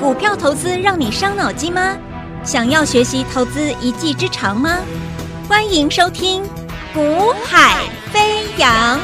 [0.00, 1.96] 股票投资让你伤脑筋吗？
[2.44, 4.80] 想要学习投资一技之长吗？
[5.48, 6.42] 欢迎收听
[6.92, 8.98] 《股海飞扬》。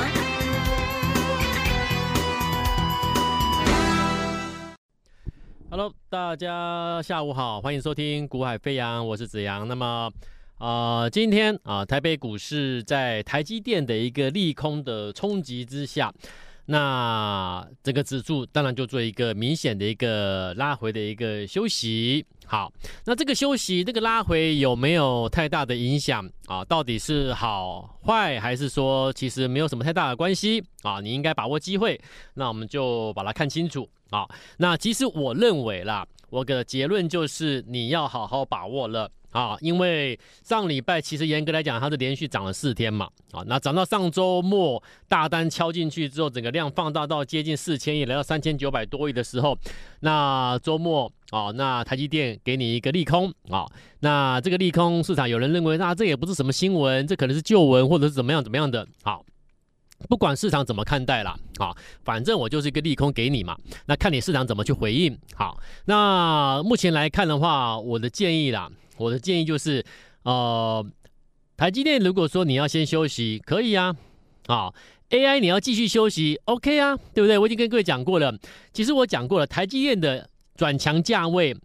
[5.70, 9.66] Hello，大家下午好，欢迎收听《股海飞扬》，我是子阳。
[9.68, 10.10] 那么，
[10.58, 16.12] 啊、今天啊，台北股市在台积电的一个利空的冲击之下。
[16.70, 22.24] 那这个指数当然就做一个明显的一个拉回的一个休息。
[22.46, 22.72] 好，
[23.04, 26.64] 那这个休息这个拉回有没有太大的影响啊？
[26.64, 31.00] 到底是好坏，还是说其实没有什么太大的关系啊？
[31.00, 32.00] 你应该把握机会。
[32.34, 34.28] 那我们就把它看清楚啊。
[34.58, 39.10] 那其实我认为啦，我的结论就是你要好好把握了。
[39.30, 43.08] 啊，因为上礼拜其实严格来讲，它是连续涨了四天嘛。
[43.32, 49.56] 啊，那涨到上周末大单敲进去之后，整个量放大到接近四千亿，来到三千九百多亿的时候，
[50.00, 53.64] 那周末啊，那台积电给你一个利空啊，
[54.00, 58.84] 那这个利空市场有人认为，那这也不是什么新闻，这可能是旧闻或者是怎么样怎么样的。
[59.04, 59.24] 好，
[60.08, 61.70] 不管市场怎么看待啦，啊，
[62.02, 63.56] 反正我就是一个利空给你嘛。
[63.86, 65.16] 那看你市场怎么去回应。
[65.36, 68.68] 好，那目前来看的话，我的建议啦。
[69.00, 69.82] 我的建议就是，
[70.24, 70.84] 呃，
[71.56, 73.96] 台积电如果说你要先休息，可以啊，
[74.46, 74.70] 啊
[75.08, 77.38] ，AI 你要继续休息，OK 啊，对不对？
[77.38, 78.38] 我已经跟各位讲过了，
[78.74, 81.56] 其实我讲过了，台积电的转强价位，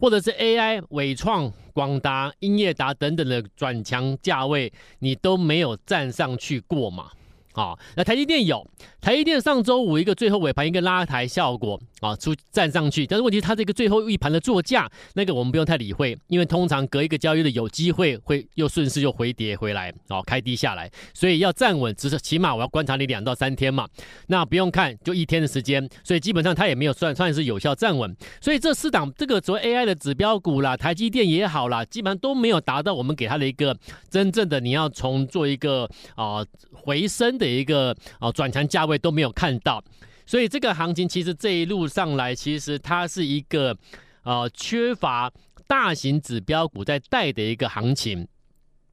[0.00, 7.12] 或者是 AI、纬创、广达、英业达等等的转强价位，你都没有站上去过嘛。
[7.54, 8.66] 好，那台积电有，
[8.98, 23.86] 台积电上周五一个最后尾盘一个拉抬效果啊，出站上去，但是问题是它这个最后一盘的作价，那个我们不用太理会，因为通常隔一个交易日有机会会又顺势又回跌回来，哦，开低下来，所以要站稳，只是起码我要观察你两到三天嘛，
[24.28, 33.76] 那不用看，就一天的时间，所以基本上它也没有算算是有效站稳，所以这四档这个所谓 AI 的指标股啦，台积电也好啦，基本上都没有达到我们给它的一个
[34.08, 37.38] 真正的你要从做一个啊、回升。
[37.42, 39.82] 的一个啊转强价位都没有看到，
[40.24, 43.76] 所以这个行情其实这一路上来，其实它是一个
[44.22, 45.30] 啊缺乏
[45.66, 48.26] 大型指标股在带的一个行情。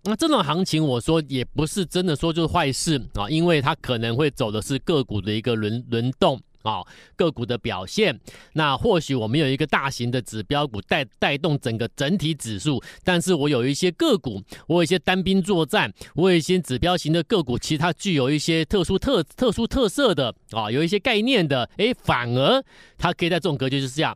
[0.03, 6.41] 那这种行情，我说也不是真的说就是坏事啊，因为它可能会走的是个股的一个轮轮动。
[6.63, 6.81] 啊，
[7.15, 8.19] 个股的表现，
[8.53, 22.63] 那或许我们有一个大型的指标股带带动整个整体指数，但是我有一些个股，我有一些单兵作战，我有一些指标型的个股，其实它具有一些特殊特特殊特色的啊，有一些概念的，哎，反而
[22.97, 24.15] 它可以在这种格局之下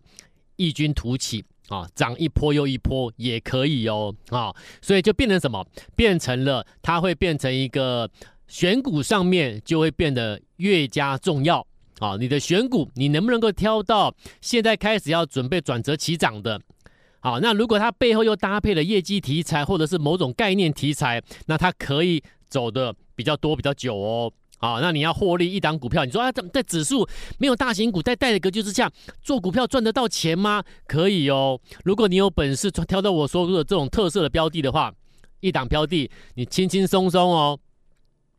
[0.55, 5.65] 异军突起啊，涨一波又一波也可以哦啊，所以就变成什么？
[5.95, 8.09] 变成了它会变成一个
[8.47, 11.65] 选股上面就会变得越加重要。
[12.03, 16.59] 啊，你的选股，你能不能够挑到现在开始要准备转折起涨的？
[17.21, 24.29] 好，那如果它背后又搭配了业绩题材或者是某种概念题材，那它可以走的比较多、比较久哦。
[24.57, 27.07] 好，那你要获利一档股票，你说啊，在指数
[27.39, 28.91] 没有大型股在带的格局之下
[29.21, 30.61] 做股票赚得到钱吗？
[30.85, 31.57] 可以哦。
[31.85, 34.93] 如果你有本事挑到我说的这种特色的标的的话，
[35.39, 37.57] 一档标的你轻轻松松哦，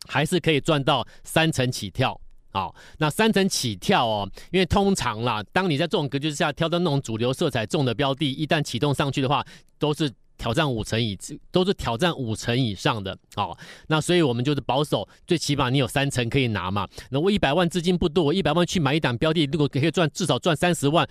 [0.07, 2.21] 还是可以赚到三成起跳。
[2.55, 9.45] 好，那三层起跳哦，因为通常啦，当你在这种格局之下挑到那种主流色彩重的标的，一旦启动上去的话，
[9.77, 11.19] 都是挑战五成以，
[11.51, 13.19] 都是挑战五成以上的。
[13.35, 16.87] 好，那所以我们就是保守，最起码你有三层可以拿嘛。
[17.11, 21.05] 那我一百万资金不多，我一百万去买一档标的，如果可以赚至少赚三十万。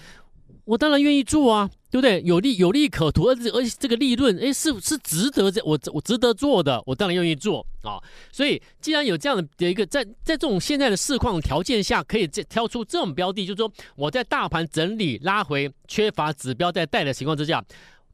[0.65, 2.21] 我当然愿意做啊，对不对？
[2.23, 7.99] 有利有利可图，而且而且这个利润，哎，是是值得这我我值得做的，我当然愿意做啊。
[8.31, 17.61] 所以既然有这样的一个在在这种现在的市况条件下，可以这挑出这种标的，就是说我在大盘整理拉回、缺乏指标在带的情况之下，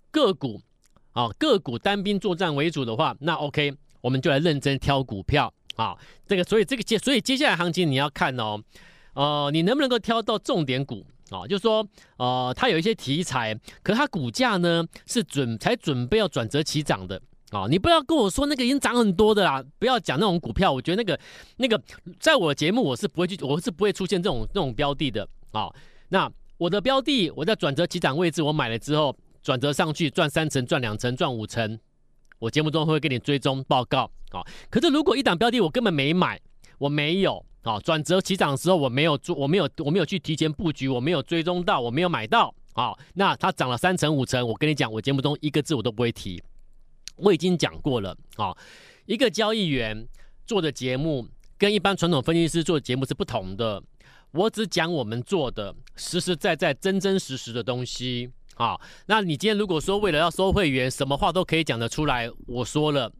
[0.09, 0.59] 个股
[1.13, 3.71] 啊个股单兵作战为主的话，那 OK，
[4.01, 5.95] 我们就来认真挑股票啊。
[6.25, 8.59] 这个所以这个接所以接下来行情你要看哦，
[9.13, 11.05] 呃，你能不能够挑到重点股？
[11.29, 11.87] 啊、哦，就是说，
[12.17, 13.53] 呃，它有一些题材，
[13.83, 17.21] 可是它股价呢是准才准备要转折起涨的
[17.51, 17.67] 啊、哦！
[17.69, 21.19] 你不要跟我说那个已经涨很多的啦，不要讲那种股票，我觉得那个
[21.57, 21.79] 那个，
[22.19, 25.21] 在我节目我是不会去，我是不会出现这种这种标的的
[25.51, 25.75] 啊、哦。
[26.07, 26.27] 那
[26.57, 31.79] 我的标的，我在转折起涨位置，我买了之后转折上去赚三成、赚两成、赚五成，
[32.39, 34.47] 我节目中会给你追踪报告啊、哦。
[34.71, 36.41] 可是如果一档标的我根本没买，
[36.79, 37.45] 我没有。
[37.63, 42.53] 啊，转折起涨的时候，我没有做，我没有，我没有去提前布局，我没有追踪到，我没有买到。
[42.73, 46.41] 好，那它涨了三成五成，我跟你讲，我节目中一个字我都不会提。
[47.17, 48.15] 我已经讲过了。
[48.37, 48.55] 啊，
[49.05, 50.07] 一个交易员
[50.45, 51.27] 做的节目
[51.57, 53.83] 跟一般传统分析师做的节目是不同的。
[54.31, 58.29] 我只讲我们做的实实在在、真真实实的东西。
[58.55, 63.11] 好，那你今天如果说为了要收会员，什么话都可以讲得出来，我说了，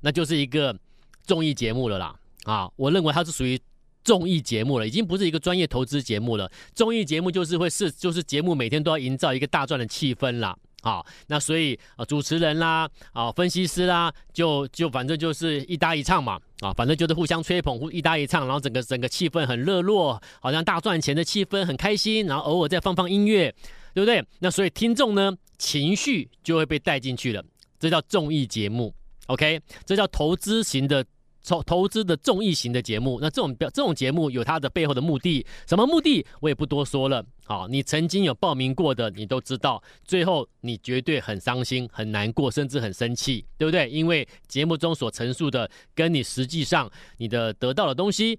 [0.00, 0.76] 那就是一个
[1.22, 2.19] 综艺节目了啦。
[2.44, 3.60] 啊，我认为它是属于
[4.02, 6.50] 综艺节目了，已经不是一个专业投资节目了。
[6.74, 10.56] 综艺节目就是会是，就是节目每天都要营造一个大赚的气氛啦。
[10.82, 23.54] 好，那所以啊，主持人啦，啊，分析师啦，就就反正就是一搭一唱嘛，啊，反正就是互相吹捧，互一搭一唱，然后整个整个气氛很热络，好像大赚钱的气氛很开心，然后偶尔再放放音乐。
[23.92, 24.24] 对不对？
[24.38, 27.44] 那所以听众呢，情绪就会被带进去了，
[27.80, 28.94] 这叫综艺节目
[29.26, 29.60] ，OK？
[29.84, 31.04] 这叫投资型的
[31.44, 33.18] 投投资的综艺型的节目。
[33.20, 37.24] 那这种表这种节目有它的背后的目的，什么目的我也不多说了。
[37.44, 43.88] 好，你曾经有报名过的，你都知道，最后你绝对很伤心、很难过，甚至很生气，对不对？
[43.90, 48.38] 因为节目中所陈述的，跟你实际上你的得到的东西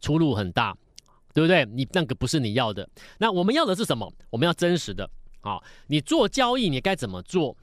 [0.00, 0.76] 出入很大。
[1.32, 1.66] 对不对？
[1.66, 2.88] 你那个不是你要的，
[3.18, 4.10] 那我们要的是什么？
[4.30, 5.06] 我们要真实的。
[5.42, 7.54] 好，你做交易，你该怎么做？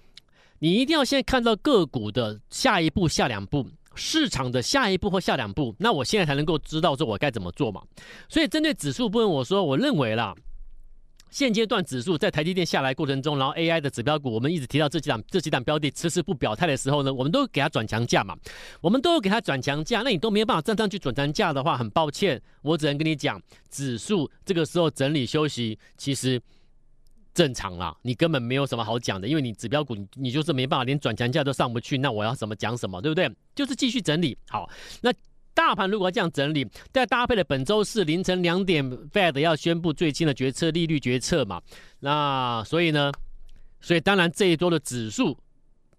[0.59, 7.81] 你一定要先看到个股的下一步、下两步，市场的下一步或下两步，那我现在才能够知道说我该怎么做嘛。
[8.28, 10.36] 所以针对指数部分，我说我认为啦。
[11.30, 18.38] 现阶段指数在台积电下来过程中，然后 AI 的指标股，我们一直提到这几档这几档标的迟迟不表态的时候呢，我们都给它转强价嘛，
[18.81, 23.42] 我们都有给它转强价，那你都没有办法站上去转强价的话，很抱歉，我只能跟你讲，
[23.72, 26.40] 指数这个时候整理休息其实
[27.33, 33.30] 正常啦，你根本没有什么好讲的，因为你指标股你你就是没办法连转强价都上不去，那我要怎么讲什么，对不对？
[33.56, 34.69] 就是继续整理好，
[35.01, 35.12] 那。
[35.56, 41.62] 大盘如果要这样整理，再搭配了本周四凌晨两点，Fed 要宣布最新的决策利率决策嘛？
[42.00, 43.12] 那所以呢，
[43.80, 45.38] 所以当然这一周的指数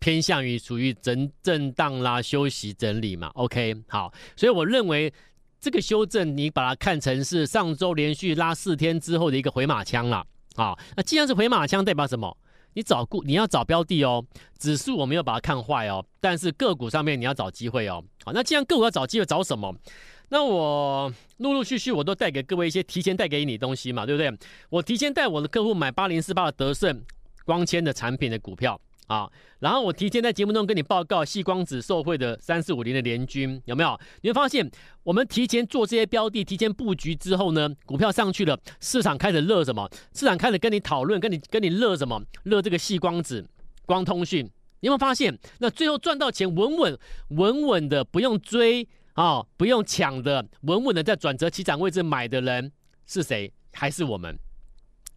[0.00, 3.28] 偏向于属于整震荡啦、休息整理嘛。
[3.34, 5.14] OK，好，所以我认为
[5.60, 10.26] 这个修正你把它看成是上周连续拉四天之后的一个回马枪了。
[10.54, 12.36] 啊，那既然是回马枪，代表什么？
[12.74, 14.24] 你找股，你要找标的哦。
[14.58, 18.02] 指数我没有把它看坏哦，但是个股上面你要找机会哦。
[18.24, 19.74] 好，那既然个股要找机会，找什么？
[20.30, 24.32] 那我陆陆续续我都带给各位一些提前带给你东西嘛，对不对？
[24.70, 27.04] 我提前带我的客户买八零四八的德胜
[27.44, 28.80] 光纤的产品的股票。
[29.06, 33.98] 啊，然后我提前在节目中跟你报告细光子受惠的三四五零的联军有没有？
[34.22, 34.70] 你会发现，
[35.02, 39.90] 我们提前做这些标的，提前布局之后呢，股票上去了，市场开始热什么？
[40.14, 42.22] 市场开始跟你讨论，跟你跟你热什么？
[42.44, 43.46] 热这个细光子、
[43.84, 44.44] 光通讯。
[44.80, 45.38] 你有没有发现？
[45.60, 46.98] 那最后赚到钱，稳稳
[47.28, 52.70] 稳稳的，不用追啊，不用抢的，稳稳的在转折起涨位置买的人
[53.06, 53.52] 是谁？
[53.72, 54.38] 还是我们？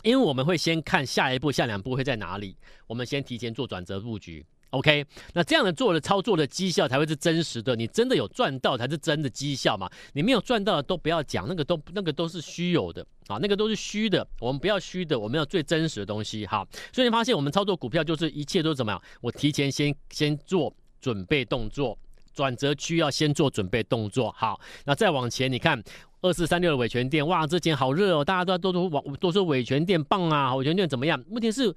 [0.03, 2.55] 因为我们会先看下一步、下两步会在哪里，
[2.85, 5.05] 我们先提前做转折布局，OK？
[5.33, 9.89] 那这样的做的操作的绩效才会是真实的，你真的有赚到才是真的绩效嘛？
[10.13, 16.45] 你没有赚到的都不要讲，那个都那个都是虚有的啊，那个都是虚的，我们不要虚的，我们要最真实的东西。
[16.45, 19.01] 哈，所以你发现我们操作股票就是一切都是怎么样？
[19.21, 21.97] 我提前先先做准备动作，
[22.37, 24.31] 转折区要先做准备动作。
[24.37, 25.83] 好，那再往前你看。
[26.19, 31.23] 二四三六的伟诠电，哇，之前好热哦，大家都都都往都说伟诠电棒啊，伟诠电怎么样？
[31.29, 31.73] 问题是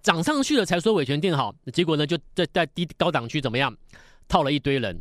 [0.00, 3.76] 涨上去了才说伟诠电好，结果呢就在在低高档区怎么样？
[4.26, 4.98] 套了一堆人，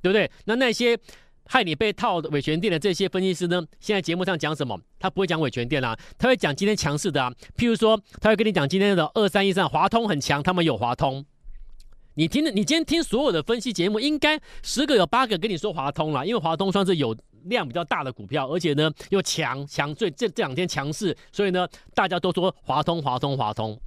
[0.00, 0.30] 对不对？
[0.44, 0.96] 那那些
[1.46, 3.60] 害你被套的伟诠电的这些分析师呢？
[3.80, 4.80] 现在节目上讲什么？
[5.00, 11.26] 他不会讲伟诠电啊，他会讲今天强势的啊，譬如说他会跟你讲今天的二三一三华通很强，他们有华通。
[12.14, 23.78] 你听的，你今天听所有的分析节目，应该十个有八个跟你说华通了，因为华通算是有量比较大的股票，而且呢又强强，最这这两天强势，所以呢大家都说华通华通华通，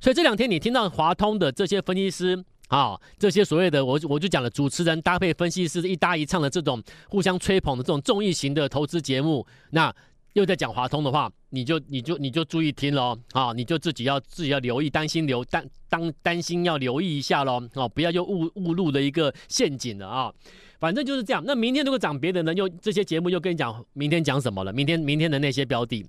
[0.00, 9.92] 所以这两天你听到华通的这些分析师啊，这些所谓的我我就讲了主持人搭配分析师一搭一唱的这种互相吹捧的这种综艺型的投资节目，那
[10.34, 20.32] 又在讲华通的话，你就你就你就注意听喽啊，你就自己要自己要留意，担心留担当担心要留意一下喽哦，不要又误误入了一个陷阱了啊。
[20.78, 21.42] 反正就是这样。
[21.44, 22.54] 那明天如果涨别的呢？
[22.54, 24.72] 又这些节目又跟你讲明天讲什么了？
[24.72, 26.06] 明天明天的那些标的，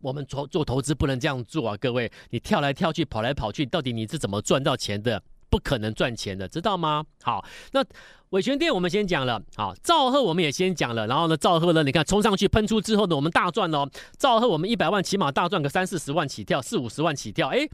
[0.00, 1.76] 我们做做投资不能这样做啊！
[1.76, 5.22] 各位，你跳来跳去，跑来跑去，到底你是怎么赚到钱的？
[5.54, 7.04] 不可能赚钱的，知道吗？
[7.22, 7.84] 好，那
[8.30, 11.06] 伟权店我们先讲了，好，兆赫我们也先讲了。
[11.06, 13.88] 然后呢，兆赫呢，你看冲上去喷出之后呢，我们大赚哦。
[14.18, 17.68] 兆赫我们一百万起码大赚个三四十万起跳，四五十万起跳，哎。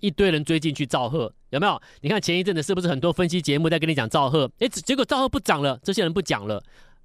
[0.00, 1.80] 一堆人追进去兆赫，有没有？
[2.00, 4.50] 你看前一阵子是不是很多分析节目在跟你讲兆赫？
[4.58, 6.60] 哎，结果兆赫不涨了，这些人不讲了，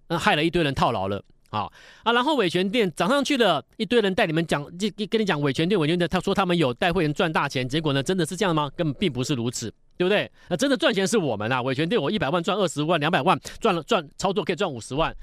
[0.08, 1.24] 那害了一堆人套牢了。
[1.50, 1.72] 好
[2.04, 8.70] 啊，然后伟权店涨上去了，一堆人带你们讲，就跟你讲伟权店，伟诠电，他说他们有带会员赚大钱，结果呢，真的是这样吗？
[8.75, 10.30] 根本并不是如此，对不对？
[10.50, 15.16] 那真的赚钱是我们啊，伟权店我一百万赚二十万，两百万赚了赚操作可以赚五十万，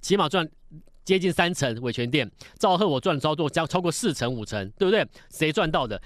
[0.00, 0.48] 起码赚
[1.04, 5.06] 接近三成，伟诠电、兆赫我赚操作将超过四成五成，对不对？
[5.30, 6.00] 谁赚到的？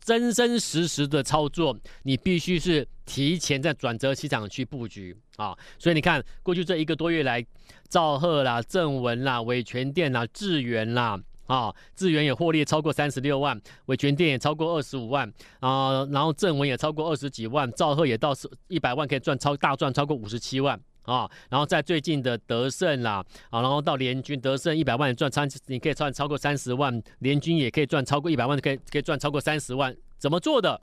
[0.00, 5.56] 真真实实的操作，你必须是提前在转折期场去布局啊！
[5.78, 7.42] 所以你看，过去这一个多月来，
[7.88, 11.18] 兆赫啦、正文啦、伟诠电啦、智源啦。
[11.46, 18.34] 啊，智源也获利超过三十六万，伟诠电也超过二十五万啊，然后正文也超过二十几万，兆赫也到
[18.66, 30.80] 一百万可以赚超大赚超过五十七万啊，然后在最近的德胜啦啊，然后到联军德胜一百万赚超，你可以赚超过三十万，联军也可以赚超过一百万，可以可以赚超过三十万，怎么做的？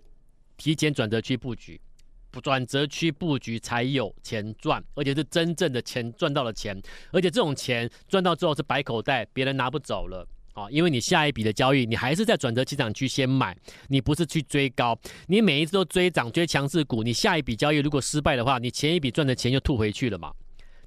[0.56, 1.82] 提前转折区布局，
[2.42, 6.80] 转折区布局才有钱赚，而且是真正的钱赚到了钱，
[7.12, 10.28] 而且这种钱赚到之后是白口袋，别人拿不走了。
[10.54, 20.32] 啊，因为你下一笔的交易，你还是在转折期涨区先买，你不是去追高，你每一次都追涨追强势股，你下一笔交易如果失败的话，你前一笔赚的钱就吐回去了嘛？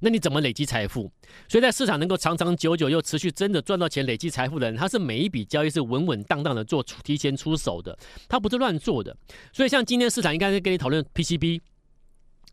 [0.06, 1.10] 那你怎么累积财富？
[1.48, 7.98] 所以在市场能够长长久久又持续真的赚到钱、累积财富的人，他是每一笔交易是稳稳当当的做出提前出手的，
[8.28, 9.16] 他不是乱做的。
[9.52, 11.60] 所以像今天市场应该是跟你讨论 PCB。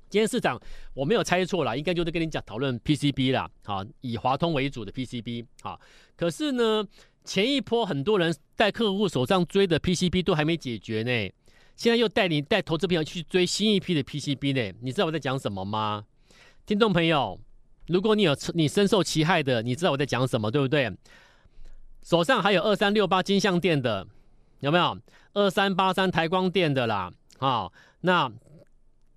[0.10, 0.60] 今天市场
[0.96, 5.80] 我没有猜错啦，应该就是跟你讲讨论 PCB 啦，好，以华通为主的 PCB，好，
[6.16, 6.84] 可是呢，
[7.24, 11.32] 前一波很多人在客户手上追的 PCB 都还没解决呢，
[11.76, 16.06] 现在又带你带投资朋友去追新一批的 PCB 呢，你知道我在讲什么吗？
[16.66, 17.40] 听众朋友，
[17.88, 20.92] 如果你有你深受其害的，你知道我在讲什么，对不对？
[22.02, 24.08] 手上还有二三六八金像电的，
[24.62, 24.98] 有没有？
[25.34, 28.32] 二三八三台光电的啦，好，那。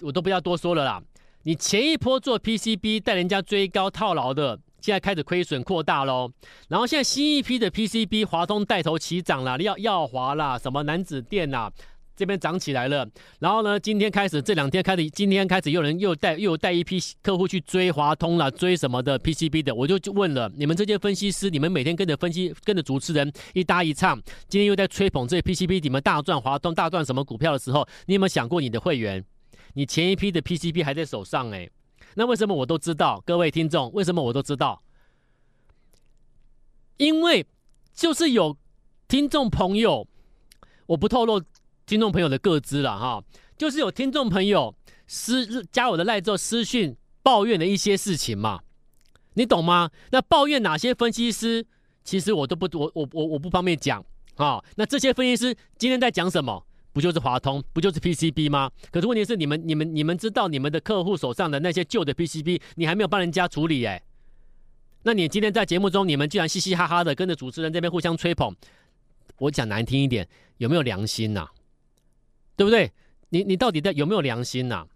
[0.02, 1.02] 我都不要多说了啦。
[1.44, 6.30] 你前一波做 PCB 带人家追高套牢的，现在开始亏损扩大喽。
[6.68, 11.72] 然后现在新一批的 PCB，华通带头起涨了，耀耀华啦，什么南子电呐，
[12.16, 13.06] 这边涨起来了。
[13.38, 29.22] 然后呢，今天开始这两天开始，今天开始又有人又带又带一批客户去追华通了，追什么的 PCB 的，我就问了，你们这些分析师，你们每天跟着分析，跟着主持人一搭一唱，今天又在吹捧这些 PCB，你们大赚华通，大赚什么股票的时候，你有没有想过你的会员？
[29.74, 31.68] 你前一批的 PCB 还在手上哎，
[32.14, 33.22] 那为什么我都知道？
[33.26, 34.82] 各位听众，为什么我都知道？
[36.96, 37.44] 因为
[37.92, 38.56] 就是有
[39.06, 40.08] 听众朋友，
[40.86, 41.42] 我不透露
[41.86, 43.22] 听众朋友的个资了哈，
[43.56, 44.74] 就是有听众朋友
[45.06, 48.60] 私加我的赖之后私讯抱怨的一些事情嘛，
[49.34, 49.90] 你懂吗？
[50.10, 51.64] 那抱怨哪些分析师？
[52.02, 54.62] 其实我都不我我我我不方便讲啊。
[54.74, 56.66] 那这些分析师今天在讲什么？
[56.92, 58.70] 不就是华通，不就是 PCB 吗？
[58.90, 64.02] 可是问题是，你们、你们、你们知道你们的客户手上的那些旧的 PCB，你还没有帮人家处理哎。
[65.02, 68.52] 那你今天在节目中，你们居然嘻嘻哈哈的跟着主持人这边互相吹捧，
[69.38, 70.26] 我讲难听一点，
[70.56, 71.46] 有没有良心呐？
[72.56, 72.90] 对不对？
[73.28, 74.86] 你你到底在有没有良心呐？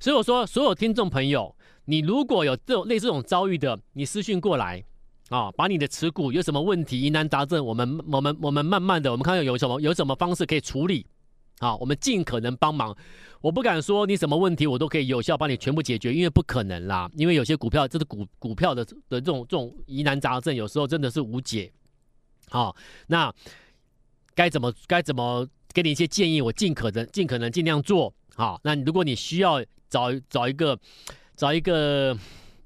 [0.00, 1.54] 所以我说，所有听众朋友，
[1.86, 4.84] 你如果有这种类似这种遭遇的，你私讯过来
[5.28, 11.06] 啊，把你的持股有什么问题疑难杂症，我们我们我们慢慢的，我们看看有什么有什么方式可以处理。
[11.60, 12.94] 好，我们尽可能帮忙。
[13.40, 17.10] 我不敢说你什么问题我都可以有效帮你全部解决，因为不可能啦。
[17.14, 21.72] 因为有些股票，这是股股票的的这种这种疑难杂症，有时候真的是无解。
[22.50, 22.74] 好，
[23.06, 23.32] 那
[24.34, 26.40] 该怎么该怎么给你一些建议？
[26.40, 28.12] 我尽可能尽可能尽量做。
[28.34, 30.78] 好，那如果你需要找找一个
[31.36, 32.16] 找一个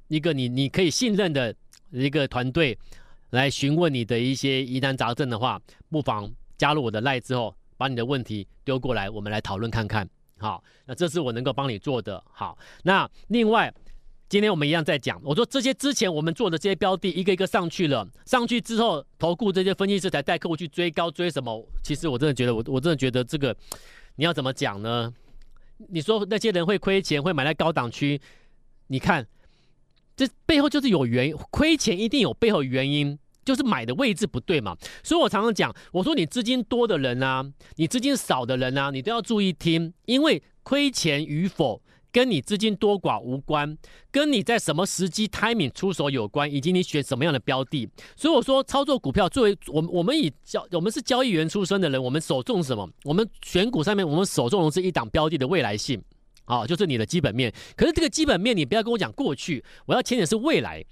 [0.08, 1.54] 一个你你可以信任的
[1.90, 2.78] 一个团队
[3.30, 5.60] 来询问你的一些疑难杂症的话，
[5.90, 7.54] 不妨加入我的赖之后。
[7.78, 10.04] 把你的问题丢过来，我们来讨论看看。
[10.36, 12.20] 好，那这是我能够帮你做的。
[12.28, 13.72] 好，那另外，
[14.28, 21.66] 今天我们一样在讲，我说这些之前我们做的这些标的，一个一个上去了，上去之后，投顾这些分析师才带客户去追高追什么？
[21.82, 23.56] 其实我真的觉得，我我真的觉得这个，
[24.16, 25.12] 你要怎么讲呢？
[25.88, 28.20] 你说那些人会亏钱，会买在高档区，
[28.88, 29.26] 你看，
[30.14, 33.18] 这背后就是有原因，亏钱一定有背后原因。
[33.44, 37.42] 就是买的位置不对嘛，所以我常常讲，我说你资金多的人啊，
[37.76, 41.80] 你资金少的人啊，你都要注意听，因为亏钱与否
[42.18, 43.78] 跟你资金多寡无关，
[44.10, 47.88] 跟你在什么时机 timing 出手有关，以及你选什么样的标的。
[48.16, 52.90] 所以我说，操作股票作为我们我们以交我们是交易员出身的人，我们首重什么？
[53.04, 56.02] 我们选股上面我们手中的是一档标的的未来性，
[56.44, 57.54] 啊，就是你的基本面。
[57.76, 60.84] 可是这个基本面你不要跟我讲过去，我要牵的是未来。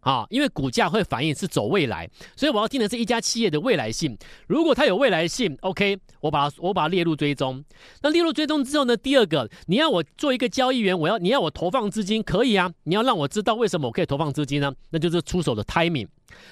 [0.00, 4.16] 啊，因为股价会反映是走未来，所以我要听的是一家企业的未来性。
[4.46, 7.62] 如果它有未来性，OK，我把它我把它列入追踪。
[8.02, 12.72] 那列入追踪之后呢，第二个，你要我做一个交易员，我要你要我投放资金，可以啊。
[12.84, 14.72] 你要让我知道为什么我可以投放资金呢？
[14.90, 16.06] 那就是出手的 timing。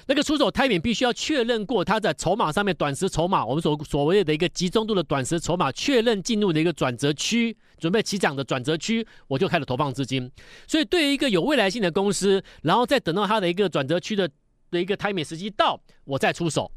[0.07, 10.31] 那个出手 timing 必须要确认过它在筹码上面短时筹码，我们所所谓的一个集中度的短时筹码确认进入的一个转折区，准备起涨的转折区，我就开始投放资金。
[10.67, 14.29] 所以对于一个有未来性的公司，然后再等到它的一个转折区的
[14.71, 16.71] 的一个 timing 时机到，我再出手，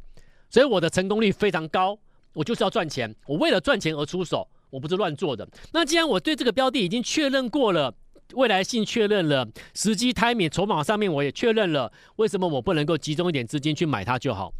[0.49, 1.99] 所以我的成功率非常高。
[2.33, 5.49] 我就是要赚钱，我为了赚钱而出手，我不是乱做的。
[5.73, 7.92] 那既然我对这个标的已经确认过了，
[8.35, 14.53] 未来性确认了，时机 timing 筹码上面我也确认了，为什么我不能够集中一点资金去买它就好？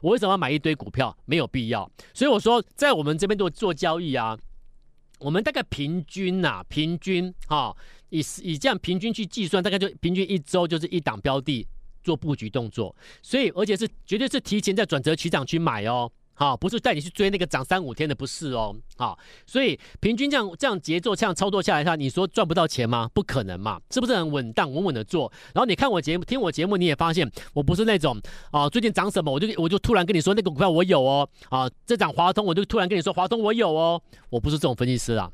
[0.00, 1.16] 我为什么要买一堆股票？
[1.24, 1.90] 没有必要。
[2.12, 4.36] 所以我说，在我们这边做做交易啊，
[5.18, 7.74] 我们大概平均呐、平均哈、
[8.10, 11.66] 以以这样平均去计算，大概就平均一周就是一档标的
[12.02, 12.94] 做布局动作。
[13.22, 16.12] 所以而且是绝对是提前在转折起涨去买哦。
[16.34, 18.74] 好，不是带你去追那个涨三五天的，不是哦。
[18.96, 23.08] 好，所以平均这样这样节奏这样操作下来，它你说赚不到钱吗？
[23.14, 25.30] 不可能嘛，是不是很稳当稳稳的做？
[25.54, 31.28] 然后你看我节目，听我节目，你也发现我不是那种啊，最近涨什么我就我就突然跟你说那个股票我有哦。
[31.50, 34.02] 啊，这涨华通我就突然跟你说华通我有哦。
[34.30, 35.30] 我不是这种分析师啊。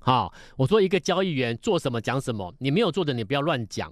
[0.00, 3.90] 好，我说一个交易员做什么讲什么，你没有做的你不要乱讲。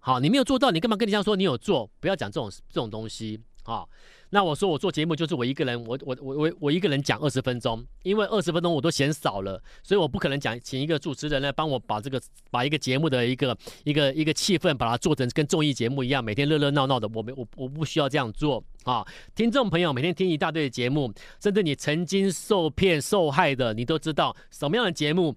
[0.00, 1.88] 好，你没有做到，你干嘛跟人家说你有做？
[2.00, 3.40] 不要讲这种这种东西。
[3.62, 3.88] 好。
[4.34, 12.18] 那我说我做节目就是我一个人，我我我我我一个人讲二十分钟，因为二十分钟我都嫌少了，所以我不可能讲请一个主持人来帮我把这个
[12.50, 13.54] 把一个节目的一个
[13.84, 17.06] 一个一个气氛把它做成跟综艺节目一样，每天热热闹闹的。
[17.12, 19.06] 我没我我不需要这样做啊！
[19.34, 25.36] 听众朋友每天听一大堆的节目，甚至你曾经受骗受害的，你都知道什么样的节目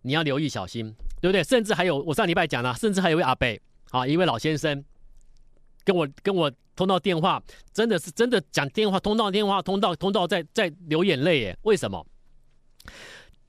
[0.00, 1.44] 你要留意小心，对不对？
[1.44, 3.46] 甚至还有我上礼拜讲了，甚至还有位阿伯
[3.90, 4.82] 啊，一位老先生
[5.84, 6.50] 跟我跟我。
[6.74, 7.40] 通到电话，
[7.74, 11.58] 真的是真的讲电话，通到电话，通到通到在在流眼泪耶？
[11.64, 12.04] 为什么？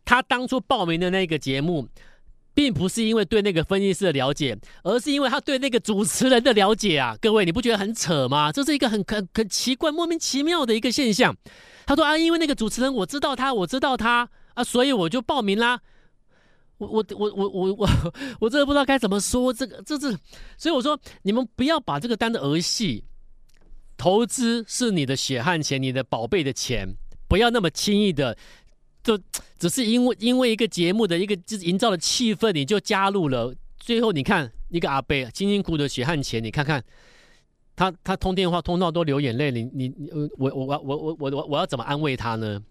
[0.04, 1.88] 他当初报名的那个节目，
[2.54, 7.18] 并不是因为对那个分析师的了解，而是因为他对那个主持人的了解啊！
[7.22, 8.52] 各位，你不觉得很扯吗？
[8.52, 11.34] 这是一个很很很奇怪、莫名其妙的一个现象。
[11.86, 15.80] 他说啊，因为那个主持人我知道他，我知道他啊，所以我就报名啦。
[16.78, 17.90] 我我我我我我
[18.40, 20.18] 我真的不知道该怎么说这个，这是
[20.58, 23.04] 所以我说你们不要把这个当的儿戏。
[23.96, 26.96] 投资是你的血汗钱，你的宝贝的钱，
[27.28, 28.36] 不要那么轻易的，
[29.04, 29.18] 就
[29.60, 33.54] 只是因为因为一个节目的一个就是营造的气氛，你就加入了。
[33.78, 36.84] 最后你看一个阿贝辛辛苦苦的血汗钱，你看看
[37.76, 39.94] 他他通电话通到都流眼泪，你你
[40.38, 42.62] 我我我我我我我要怎么安慰他呢？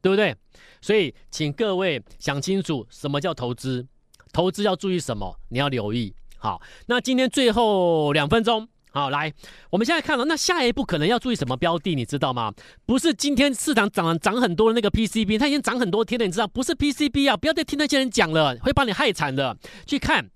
[0.00, 0.34] 对不对？
[0.80, 3.86] 所以请各位想清楚什么叫投资，
[4.32, 6.14] 投资要注意什么，你要留意。
[6.38, 8.68] 好，那今天最后两分钟。
[8.90, 9.32] 好，来，
[9.70, 12.52] 我们现在看了，那下一步可能要注意什么标的，你知道吗？
[12.86, 16.48] 不是今天市场涨涨很多的那个 PCB，它已经涨很多天了，你知道？
[16.48, 19.56] 不是 PCB 啊，不要再听那些人讲了，会把你害惨的。
[19.86, 20.28] 去看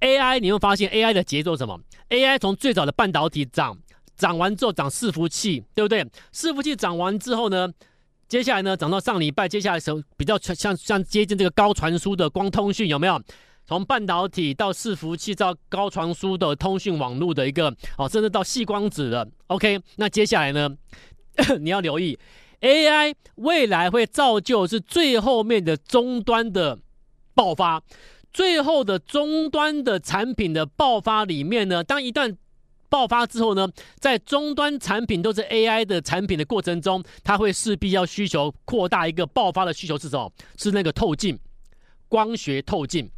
[0.00, 3.76] AI，你会发现 AI 的节奏什么？AI 从最早的半导体涨，
[4.16, 6.04] 涨完之后涨伺服器，对不对？
[6.32, 7.72] 伺服器涨完之后呢，
[8.28, 13.20] 接下来呢涨到上礼拜，接下来时候比较像像接近这个高传输的光通讯，有没有？
[13.68, 17.66] 从半导体到伺服器到高传输的通讯网络的一个
[17.98, 20.70] 哦，甚至到细光子的，OK，那接下来呢，
[21.58, 22.16] 你要留意
[22.60, 26.78] AI 未来会造就是最后面的终端的
[27.34, 27.82] 爆发，
[28.32, 32.36] 最后的终端的产品的爆发里面呢，当一旦
[32.96, 40.32] 爆发之后呢，在终端产品都是 AI 的产品的过程中，它会势必要需求扩大一个爆发的需求是什么？
[40.56, 41.38] 是那个透镜，
[42.08, 43.10] 光学透镜。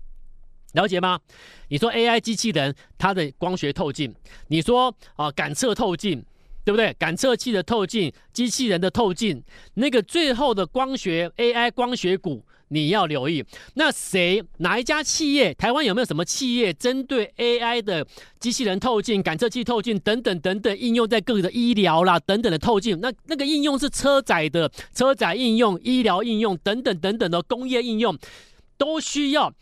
[0.73, 1.21] 了解吗？
[1.69, 4.13] 你说 AI 机器人它的光学透镜，
[4.49, 6.25] 你说啊感测透镜，
[6.65, 6.93] 对不对？
[6.95, 9.41] 感测器的透镜，机器人的透镜，
[9.75, 13.45] 那个最后的光学 AI 光学股，你要留意。
[13.75, 15.53] 那谁哪一家企业？
[15.55, 18.07] 台湾有没有什么企业针对 AI 的
[18.41, 22.99] 机器人透镜、感测器透镜等等等等应用在各个的医疗啦等等的透镜？
[23.01, 28.17] 那那个应用是车载的车载应用、医疗应用等等等等的工业应用，
[28.77, 29.53] 都需要。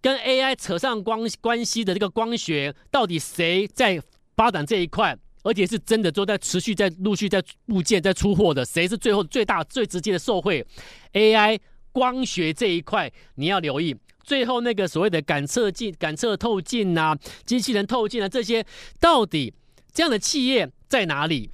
[0.00, 3.98] 跟 AI 扯上关关系的这个光学，到底谁在
[4.36, 5.16] 发展这一块？
[5.42, 10.66] 而且是真的都在持续在陆续在部件在出货的，谁是最后最大最直接的受惠
[11.12, 11.58] ？AI
[11.94, 13.96] 光学这一块你要留意。
[14.24, 18.66] 最后那个所谓的感测镜、感测透镜啊、机器人透镜啊这些，
[18.98, 19.54] 到底
[19.92, 21.50] 这样的企业在哪里？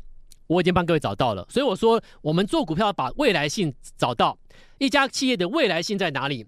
[0.46, 1.46] 我已经帮各位找到了。
[1.50, 4.38] 所以我说，我们做股票把未来性找到，
[4.78, 6.46] 一家企业的未来性在哪里？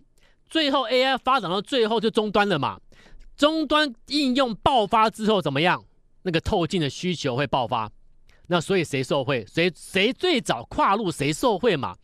[0.49, 2.81] 最后 AI 发展到最后就终端了嘛，
[3.37, 5.85] 终端应用爆发之后怎么样？
[6.23, 7.91] 那个透镜的需求会爆发，
[8.47, 9.45] 那所以谁受惠？
[9.53, 11.97] 谁谁最早跨入谁受惠嘛？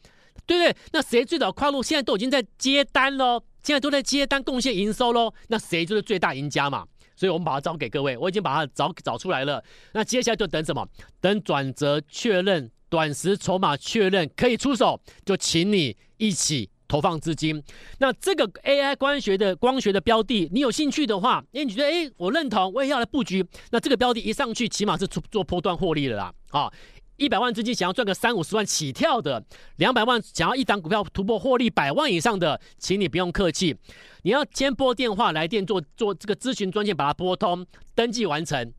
[0.48, 0.76] 对不对？
[0.92, 1.82] 那谁最早跨入？
[1.82, 6.84] 现在都已经在接单喽，现在都在接单贡献营收喽，那谁就是最大赢家嘛？
[7.14, 9.62] 所以我们把它招给各位，我已经把它找找出来了。
[9.92, 10.88] 那接下来就等什么？
[11.20, 16.70] 等转折确认，短时筹码确认可以出手，就请你一起。
[16.88, 17.62] 投放资金。
[17.98, 23.46] 那这个 AI 光学的光学的标的，你有兴趣的话，哎，你觉得哎，我认同，我也要来布局。
[23.72, 26.32] 那这个标的一上去，起码是做做波段获利了啦。
[26.48, 26.72] 啊，
[27.18, 29.44] 一百万资金想要赚个三五十万起跳的，
[29.76, 33.76] 两百万想要一档股票突破获利百万以上的，请你不用客气，
[34.22, 38.72] 你要先拨电话来电做做这个咨询专线，把它拨通，登记完成。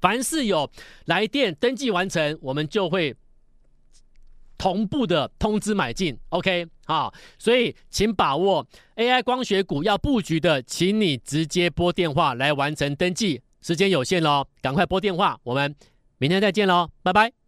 [0.00, 0.70] 凡是有
[1.06, 3.12] 来电登记完成，我们就会
[4.56, 6.16] 同步的通知买进。
[6.28, 15.74] OK，好，所以请把握 AI 光学股要布局的，请你直接拨电话来完成登记，时间有限喽，赶快拨电话，我们
[16.18, 17.47] 明天再见喽，拜拜。